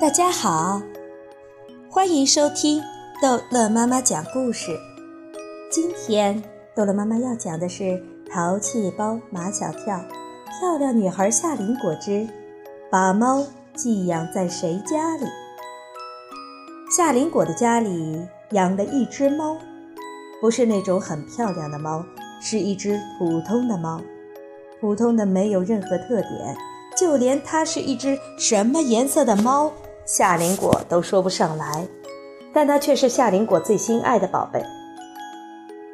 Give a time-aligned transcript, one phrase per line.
[0.00, 0.80] 大家好，
[1.90, 2.80] 欢迎收听
[3.20, 4.78] 逗乐妈妈讲故事。
[5.72, 6.40] 今天
[6.72, 7.82] 逗乐妈妈要讲的是
[8.30, 9.96] 《淘气包马小跳》，
[10.60, 12.28] 漂亮女孩夏林果之
[12.88, 15.26] 把猫寄养在谁家里？
[16.96, 19.56] 夏林果的家里养了一只猫，
[20.40, 22.04] 不是那种很漂亮的猫，
[22.40, 24.00] 是一只普通的猫，
[24.80, 26.56] 普通的没有任何特点。
[26.96, 29.72] 就连它是一只什么颜色的猫，
[30.10, 31.86] 夏林果都说不上来，
[32.54, 34.64] 但它却是夏林果最心爱的宝贝。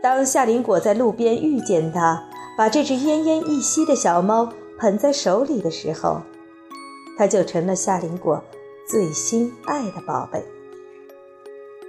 [0.00, 2.22] 当夏林果在路边遇见它，
[2.56, 6.22] 把这只奄奄一息的小猫捧在手里的时候，
[7.18, 8.40] 它就成了夏林果
[8.88, 10.44] 最心爱的宝贝。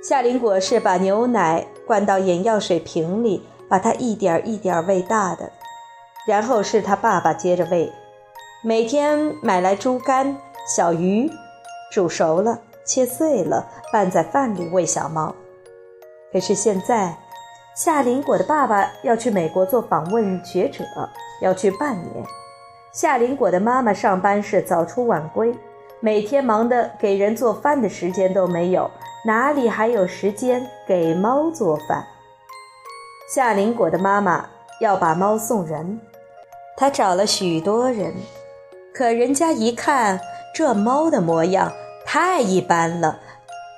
[0.01, 5.51] 夏林果是把牛奶灌到眼药水瓶里，把它一点一点喂大的，
[6.25, 7.93] 然后是他爸爸接着喂。
[8.63, 10.35] 每天买来猪肝、
[10.75, 11.29] 小鱼，
[11.91, 15.33] 煮熟了切碎了拌在饭里喂小猫。
[16.31, 17.17] 可是现在，
[17.75, 20.83] 夏林果的爸爸要去美国做访问学者，
[21.41, 22.25] 要去半年。
[22.93, 25.53] 夏林果的妈妈上班是早出晚归，
[25.99, 28.89] 每天忙得给人做饭的时间都没有，
[29.25, 32.05] 哪里还有时间给猫做饭？
[33.33, 34.45] 夏林果的妈妈
[34.79, 35.99] 要把猫送人，
[36.77, 38.13] 她找了许多人。
[38.93, 40.19] 可人家一看
[40.53, 41.71] 这猫的模样
[42.15, 43.19] 太一般了，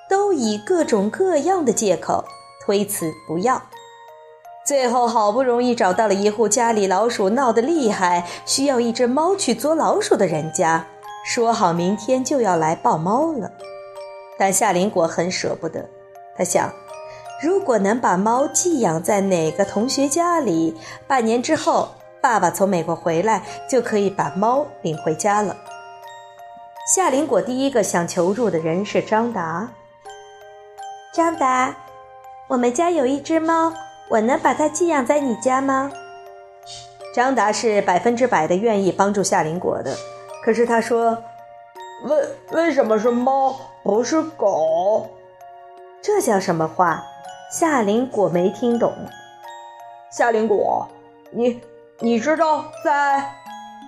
[0.07, 2.23] 都以各种各样的借口
[2.63, 3.59] 推辞不要。
[4.63, 10.85] 最后好不容易找到了一户家里老鼠闹得厉害，需要一只猫去捉老鼠的人家，
[11.25, 13.49] 说好明天就要来抱猫了。
[14.37, 15.89] 但夏林果很舍不得，
[16.37, 16.71] 他想，
[17.41, 20.75] 如果能把猫寄养在哪个同学家里，
[21.07, 21.89] 半年之后。
[22.19, 25.55] 爸爸从美国回来，就可以把猫领回家了。
[26.87, 29.69] 夏林果第一个想求助的人是张达。
[31.13, 31.75] 张达，
[32.47, 33.73] 我们家有一只猫，
[34.07, 35.91] 我能把它寄养在你家吗？
[37.13, 39.93] 张达是百分之百的愿意帮助夏林果的，
[40.41, 41.21] 可是他说
[42.07, 45.09] ：“为为什么是猫，不是狗？”
[46.01, 47.03] 这叫什么话？
[47.51, 48.93] 夏林果没听懂。
[50.09, 50.87] 夏林果，
[51.31, 51.59] 你。
[51.99, 53.27] 你知道，在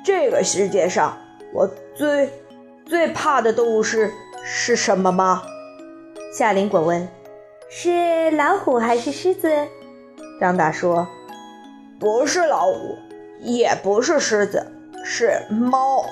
[0.04, 1.16] 这个世界上，
[1.54, 2.28] 我最
[2.90, 4.12] 最怕的动物是
[4.44, 5.44] 是什么吗？
[6.34, 7.08] 夏林果问。
[7.70, 9.68] 是老虎还是狮子？
[10.42, 11.08] 张达说，
[12.00, 12.98] 不是老虎，
[13.42, 14.66] 也不是狮子，
[15.06, 16.04] 是猫。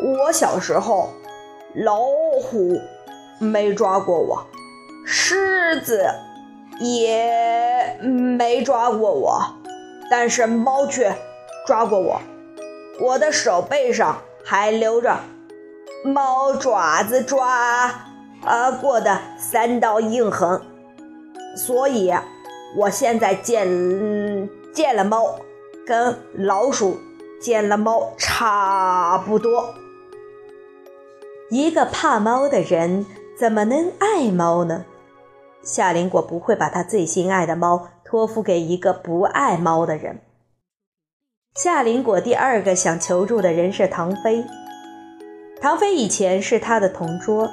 [0.00, 1.08] 我小时候，
[1.74, 1.98] 老
[2.40, 2.80] 虎
[3.40, 4.46] 没抓过我，
[5.04, 6.06] 狮子
[6.78, 9.42] 也没抓过我。
[10.08, 11.12] 但是猫却
[11.66, 12.20] 抓过我，
[13.00, 15.18] 我的手背上还留着
[16.04, 17.92] 猫爪子抓
[18.44, 20.60] 啊过的三道印痕，
[21.56, 22.12] 所以
[22.76, 25.38] 我现在见嗯见了猫，
[25.86, 26.98] 跟老鼠
[27.40, 29.74] 见了猫差不多。
[31.50, 33.04] 一个怕猫的人
[33.38, 34.84] 怎么能爱猫呢？
[35.62, 37.88] 夏林果不会把他最心爱的猫。
[38.10, 40.20] 托付给一个不爱猫的人。
[41.54, 44.44] 夏林果第二个想求助的人是唐飞。
[45.60, 47.50] 唐飞以前是他的同桌，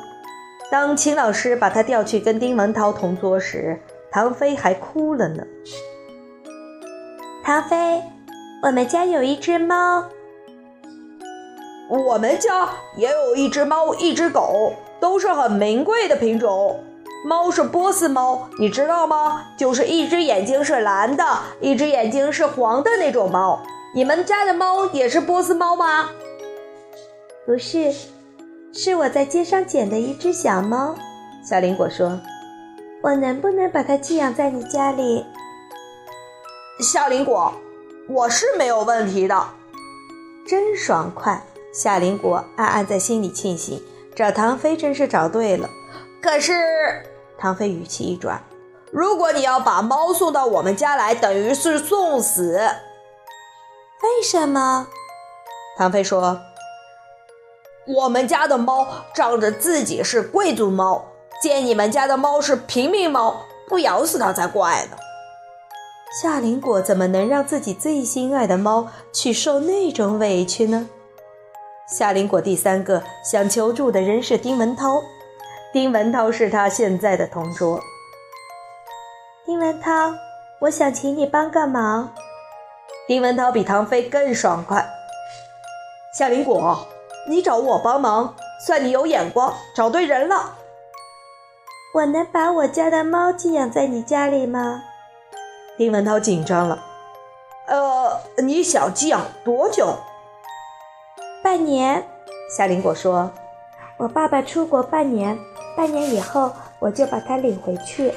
[0.72, 5.44] 当秦老师把他调去跟丁文涛同桌时，唐飞还哭了呢。
[7.44, 8.01] 唐飞，
[8.63, 10.06] 我们家有一只猫。
[11.90, 16.79] 我们家也有一只猫，一只狗，都是很名贵的品种。
[17.25, 19.44] 猫是波斯猫，你知道吗？
[19.57, 21.25] 就是一只眼睛是蓝的，
[21.59, 23.62] 一只眼睛是黄的那种猫。
[23.94, 26.09] 你们家的猫也是波斯猫吗？
[27.47, 27.94] 不是，
[28.74, 30.94] 是我在街上捡的一只小猫。
[31.41, 32.19] 小林果说
[33.02, 35.25] ：“我能不能把它寄养在你家里？”
[36.84, 37.53] 小林果，
[38.09, 39.47] 我是没有问题的，
[40.46, 41.41] 真爽快。
[41.74, 43.81] 夏林果暗暗在心里庆幸，
[44.13, 45.69] 找唐飞真是找对了。
[46.21, 46.51] 可是。
[47.38, 48.44] 唐飞语气一转
[48.92, 52.60] ：“如果你要把猫送到我们家来，等于是送死。”
[54.04, 54.88] 为什么？
[55.77, 56.42] 唐飞说
[57.88, 61.06] ：“我们家的猫仗着自己是贵族猫，
[61.42, 64.98] 见你们家的猫是平民猫，不咬死它才怪呢。”
[66.22, 70.89] 夏林果怎么能让自己最心爱的猫去受那种委屈呢？
[71.88, 75.01] 夏林果第三个想求助的人是丁文涛。
[75.72, 77.80] 丁文涛是他现在的同桌。
[79.45, 80.13] 丁文涛，
[80.62, 82.13] 我想请你帮个忙。
[83.07, 84.86] 丁文涛比唐飞更爽快。
[86.18, 86.86] 夏林果，
[87.29, 88.35] 你找我帮忙，
[88.65, 90.56] 算你有眼光，找对人了。
[91.94, 94.83] 我能把我家的猫寄养在你家里吗？
[95.77, 96.83] 丁文涛紧张了。
[97.68, 99.95] 呃，你想寄养多久？
[101.44, 102.07] 半年。
[102.56, 103.30] 夏林果说
[104.00, 105.38] ：“我爸爸出国半年，
[105.75, 108.13] 半年以后我就把它领回去。”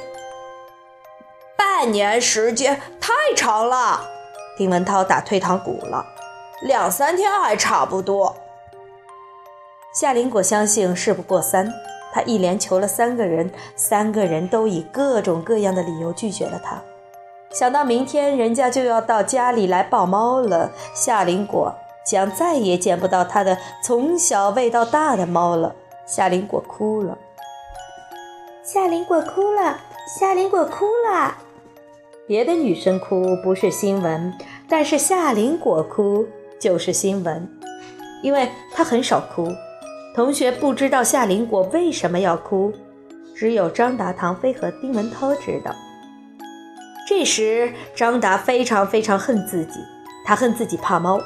[1.58, 4.02] 半年时间太长了，
[4.56, 6.06] 丁文涛打退堂鼓了。
[6.62, 8.36] 两三天还差不多。
[9.92, 11.72] 夏林果相信事不过三，
[12.12, 16.80] 他一连求了三个人，三个人都以各种各样的理由拒绝了他。
[17.50, 21.74] 想到明天人家就要到家里来抱猫了，夏林果
[22.06, 25.74] 将再也见不到他的从小喂到大的猫了。
[26.06, 27.18] 夏林果哭了，
[28.62, 31.36] 夏林果哭了，夏林果哭了。
[32.28, 34.32] 别的女生哭不是新闻，
[34.68, 36.28] 但是夏林果哭
[36.60, 37.48] 就是新闻，
[38.22, 39.48] 因为她很少哭。
[40.14, 42.72] 同学不知道夏林果为什么要哭，
[43.34, 45.74] 只有张达、唐飞和丁文涛知道。
[47.08, 49.80] 这时，张达非常非常恨自己，
[50.24, 51.20] 他恨自己怕猫。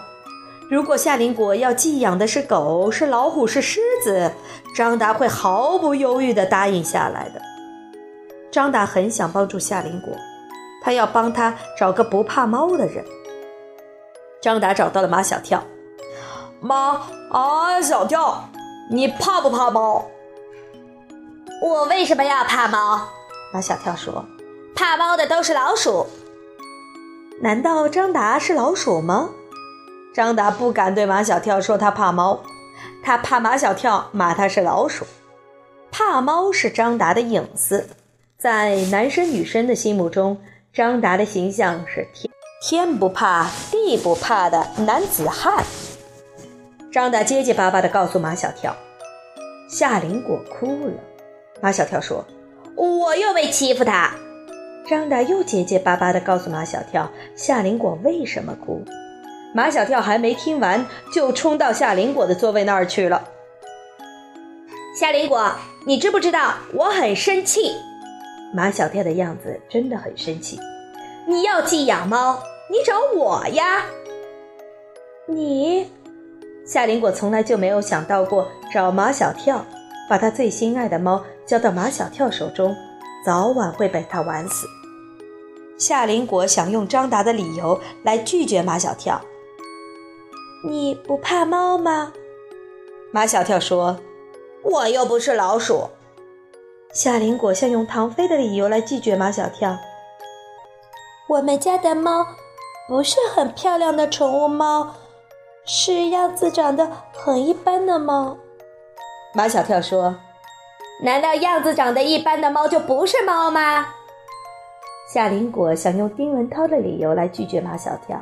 [0.70, 4.30] 如果夏林果要寄养的是狗、是老虎、是狮子，
[4.74, 7.40] 张达会毫不犹豫地答应下来的。
[8.50, 10.14] 张达很想帮助夏林果，
[10.82, 13.04] 他要帮他找个不怕猫的人。
[14.40, 15.62] 张达找到了马小跳，
[16.60, 18.48] 马啊，小跳。
[18.90, 20.04] 你怕不怕猫？
[21.62, 23.08] 我为什么要怕猫？
[23.52, 24.24] 马小跳说
[24.76, 26.06] ：“怕猫的都是老鼠。”
[27.40, 29.30] 难道张达是老鼠吗？
[30.14, 32.40] 张达不敢对马小跳说他怕猫，
[33.02, 35.06] 他怕马小跳骂他是老鼠。
[35.90, 37.88] 怕猫是张达的隐私，
[38.36, 40.38] 在男生女生的心目中，
[40.72, 42.30] 张达的形象是天
[42.60, 45.64] 天不怕地不怕的男子汉。
[46.94, 48.72] 张达结结巴巴地告诉马小跳
[49.68, 50.92] ：“夏林果哭了。”
[51.60, 52.24] 马小跳说
[52.76, 54.14] ：“我又没欺负他。”
[54.88, 58.84] 张达又结结巴巴地告诉马小跳：“夏林果为什么哭？”
[59.52, 63.28] 马小跳还没听完，就冲到夏林果的座位那儿去了。
[64.96, 65.50] 夏林果，
[65.84, 67.74] 你知不知道我很生气？
[68.54, 70.60] 马小跳的样子真的很生气。
[71.26, 72.40] 你要寄养猫，
[72.70, 73.84] 你找我呀。
[75.26, 75.90] 你。
[76.64, 79.64] 夏林果从来就没有想到过找马小跳，
[80.08, 82.74] 把他最心爱的猫交到马小跳手中，
[83.24, 84.66] 早晚会被他玩死。
[85.78, 89.20] 夏林果想用张达的理由来拒绝马小跳。
[90.66, 92.12] 你不怕猫吗？
[93.12, 93.98] 马小跳说
[94.64, 95.90] ：“我又不是老鼠。”
[96.94, 99.76] 夏林果想用唐飞的理由来拒绝马小跳。
[101.28, 102.26] 我们家的猫
[102.88, 104.94] 不是很漂亮的宠物猫。
[105.66, 108.36] 是样子长得很一般的猫，
[109.32, 110.14] 马小跳说
[111.02, 113.86] ：“难道样子长得一般的猫就不是猫吗？”
[115.10, 118.20] 夏林果想用丁文涛的理由来拒绝马小跳。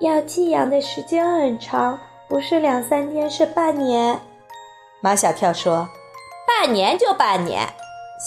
[0.00, 1.98] 要寄养的时间很长，
[2.28, 4.20] 不是两三天，是半年。
[5.00, 5.88] 马小跳说
[6.46, 7.66] ：“半年就半年。”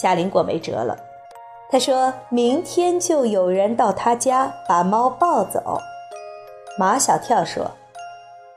[0.00, 0.96] 夏林果没辙了，
[1.70, 5.78] 他说明天就有人到他家把猫抱走。
[6.76, 7.70] 马小跳说：“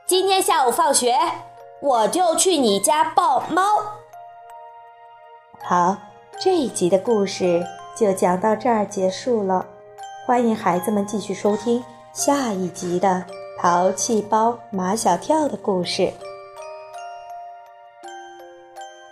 [0.04, 1.16] 今天下午放学，
[1.80, 3.62] 我就去你家抱猫。”
[5.62, 5.96] 好，
[6.40, 7.64] 这一集的故事
[7.96, 9.64] 就讲到这儿结束了。
[10.26, 13.08] 欢迎孩子们继续收听下一集的
[13.62, 16.12] 《淘气包马小跳》的故事。